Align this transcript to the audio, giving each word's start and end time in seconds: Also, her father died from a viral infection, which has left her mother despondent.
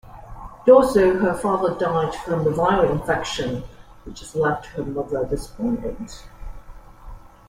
Also, 0.67 1.19
her 1.19 1.35
father 1.35 1.77
died 1.77 2.15
from 2.15 2.41
a 2.47 2.51
viral 2.51 2.89
infection, 2.91 3.61
which 4.05 4.21
has 4.21 4.33
left 4.33 4.65
her 4.65 4.83
mother 4.83 5.23
despondent. 5.27 6.25